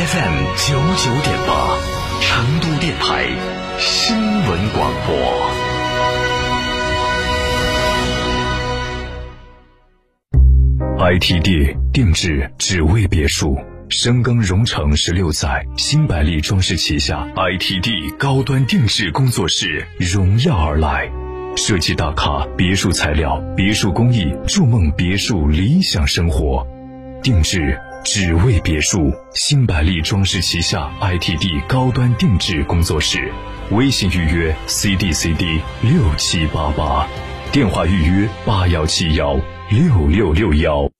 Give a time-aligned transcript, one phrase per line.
[0.00, 1.76] FM 九九点八，
[2.22, 3.26] 成都电台
[3.78, 5.14] 新闻广播。
[11.06, 13.58] ITD 定制只为别墅，
[13.90, 21.10] 深耕荣城十六载，新百利装饰旗下 ITD 高端定制工作室荣耀而来，
[21.56, 26.66] 设计大咖，别墅材料，别墅工艺，筑梦别墅理想生活，
[27.22, 27.78] 定制。
[28.02, 33.30] 只为别墅，新百利装饰旗下 ITD 高端定制工作室，
[33.70, 37.06] 微信预约 CDCD 六七八八，
[37.52, 39.34] 电话预约八幺七幺
[39.70, 40.90] 六六六幺。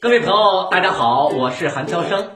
[0.00, 2.30] 各位朋友，大家好，我是韩乔生。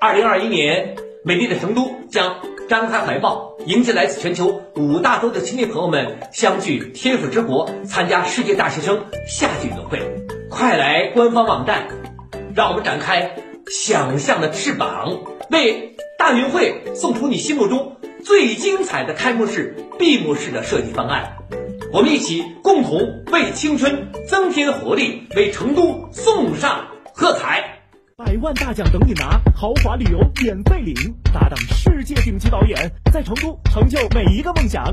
[0.00, 2.36] 二零二一年，美丽的成都将
[2.68, 10.27] 张开怀抱，迎接来自全球五大洲的青年朋友们相聚天府之国，参加世界大学生夏季运动会。
[10.58, 11.86] 快来官方网站，
[12.52, 13.36] 让我们展开
[13.70, 15.16] 想象的翅膀，
[15.52, 21.36] 为大运会送出你心目中最精彩的开幕式、闭幕式的设计方案。
[21.92, 22.98] 我们一起共同
[23.30, 27.62] 为青春增添活力，为成都送上喝彩！
[28.16, 30.92] 百万大奖等你拿，豪华旅游免费领，
[31.32, 32.76] 搭档世界顶级导演，
[33.12, 34.92] 在成都成就每一个梦想。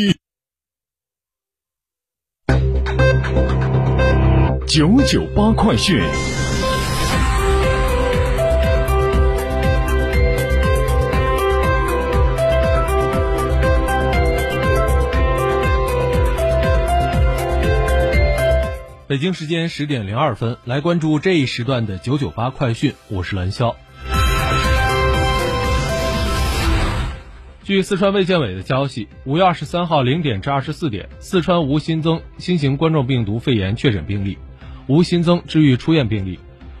[4.71, 5.99] 九九八快讯。
[19.09, 23.75] 北京时间十点零二分，来关注这一时段的九九八快讯，我是蓝霄。
[27.65, 34.37] 据四川卫健委的消息，五月二十三号零点至二十四点，四川无新增新型冠状病毒肺炎确诊病例。
[34.87, 36.39] 无新增治愈出院病例，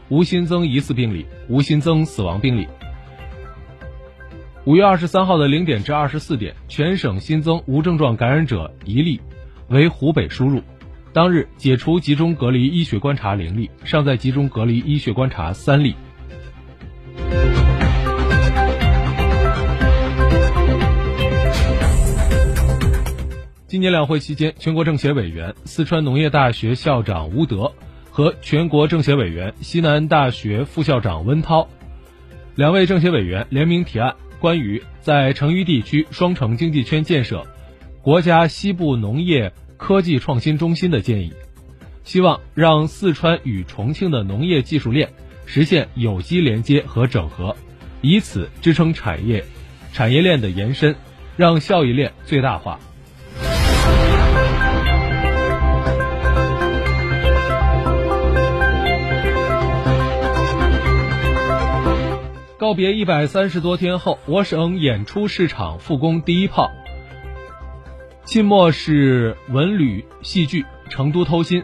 [0.09, 2.67] 无新增疑似病例，无新增死亡病例。
[4.65, 9.19] 五月二十三号的零点至二十四点，全省新增无症状感染者一例，
[9.69, 10.61] 为湖北输入。
[11.13, 15.95] 当日解除集中隔离医学观察零例，尚在集中隔离医学观察三例。
[23.67, 27.73] 今年两会期间，全国政协委员、四川农业大学校长吴德。
[28.11, 31.67] 和全国政协委员、西南大学副校长温涛，
[32.55, 37.47] 两位政协委员联名提案，关于在成渝地区双城经济圈建设
[38.01, 41.33] 国家西部农业科技创新中心的建议，
[42.03, 45.09] 希望让四川与重庆的农业技术链
[45.45, 47.55] 实现有机连接和整合，
[48.01, 49.45] 以此支撑产业
[49.93, 50.95] 产业链的延伸，
[51.37, 52.79] 让效益链最大化。
[62.61, 66.69] 告别一百三十多天后，我省演出市场复工第一炮。
[68.23, 71.63] 浸末是文旅戏剧《成都偷心》，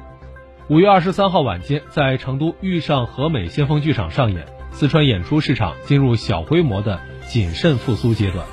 [0.69, 4.47] 五月二十三号晚间在成都遇上和美先锋剧场上演。
[4.71, 8.43] 四川演出市场进入小规模的谨慎复苏阶段。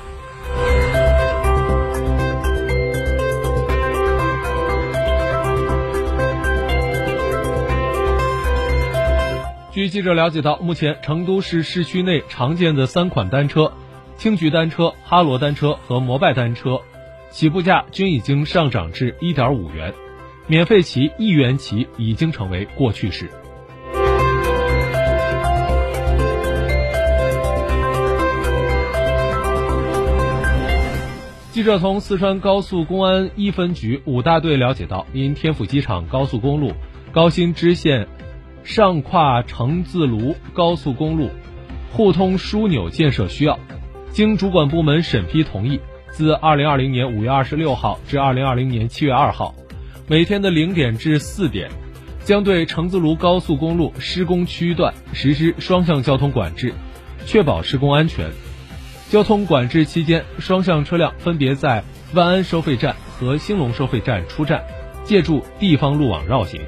[9.84, 13.70] 据记者了解到，目前成都市市区内常见的三款单车——
[14.16, 16.80] 青桔单车、哈罗单车和摩拜单车，
[17.30, 19.92] 起步价均已经上涨至一点五元，
[20.46, 23.28] 免费骑一元骑已经成为过去式。
[31.52, 36.72] 记者从四川高速公安一分局五大队了解到，因天府机场高速公路。
[37.12, 38.08] 高新支线
[38.64, 41.30] 上跨成自泸高速公路
[41.92, 43.58] 互通枢纽建设需要，
[44.10, 45.78] 经主管部门审批同意，
[46.10, 49.54] 自二零二零年五月二十六号至二零二零年七月二号，
[50.08, 51.70] 每天的零点至四点，
[52.24, 56.72] 将对成自泸高速公路施工区段实施双向交通管制，
[57.26, 58.30] 确保施工安全。
[59.10, 61.84] 交通管制期间，双向车辆分别在
[62.14, 64.64] 万安收费站和兴隆收费站出站，
[65.04, 66.62] 借助地方路网绕行。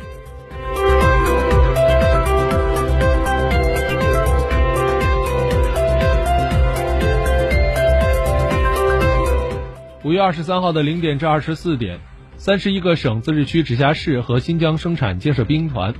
[10.06, 11.98] 五月二十三号的零点至二十四点，
[12.36, 15.92] 三十一个省、自治区、直辖市和新疆生产建设兵团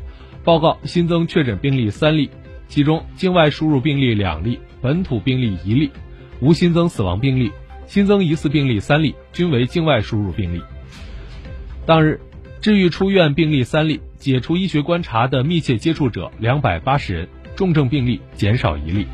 [0.45, 2.31] 报告新增确诊病例三例，
[2.69, 5.91] 其中境外输入病例两例，本土病例一例，
[6.39, 7.51] 无新增死亡病例，
[7.89, 10.63] 新增疑似病例三例，均为境外输入病例。
[11.85, 12.21] 当日，
[12.61, 19.09] 治愈出院病例三例，解除医学观察的密切接触者两百八十人，重症病例减少一例。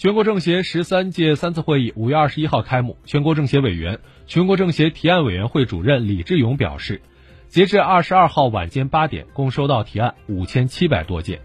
[0.00, 7.02] 全国政协十三届三次会议五月二十一号开幕，全国政协委员、全国政协提案委员会主任李志勇表示，
[7.48, 11.40] 截至二十二号晚间八点，共收到提案五千七百多件。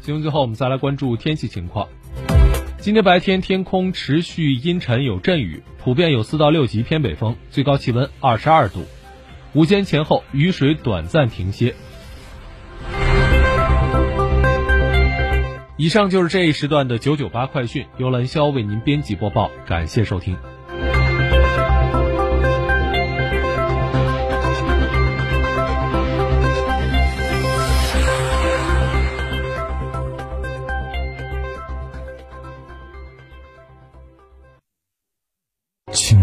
[0.00, 1.88] 新闻最后，我们再来关注天气情况。
[2.78, 8.84] 今天白天天空持续阴沉有阵雨，普遍有四到六级偏北风，最高气温二十二度。
[9.54, 11.74] 午间前后雨水短暂停歇。
[15.80, 20.36] 以上就是这一时段的九九八快讯，由兰肖为您编辑播报，感谢收听。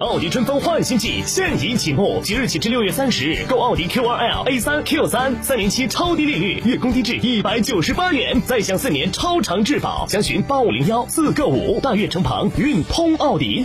[0.00, 10.06] 奥迪春风焕新季现已启幕，即日起至六月三十日，购奥迪 Q2L、A3、Q 三，三年期超低利率，月供低至一百九十八元，再享四年超长质保。
[10.08, 11.78] 详询八五零幺四个五。
[11.80, 13.62] 大悦城旁运通奥迪。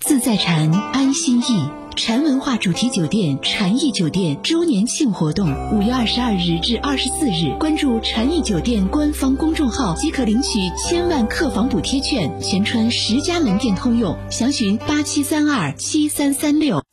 [0.00, 1.83] 自在禅，安心意。
[1.96, 14.16] 禅文化主题酒店禅意酒店周年庆活动，五月二十二日至二十四日，关注禅意酒店官方公众号即可领取千万客房补贴券，全川十家门店通用。
[14.28, 16.83] 详询八七三二七三三六。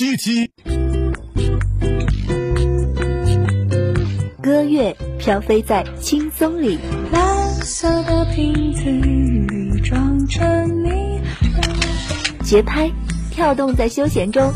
[0.00, 0.50] 七七。
[4.42, 6.78] 歌乐飘飞在轻松里，
[7.12, 11.20] 蓝色的瓶子里装着你，
[12.42, 12.90] 节拍
[13.30, 14.50] 跳动在休闲中。